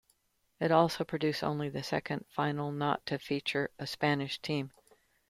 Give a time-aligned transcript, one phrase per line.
[0.59, 4.71] It also produced only the second final not to feature a Spanish team.